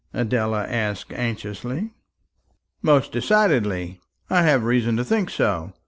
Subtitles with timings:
[0.15, 1.91] Adela asked anxiously.
[2.81, 5.73] "Most decidedly; I have reason to think so.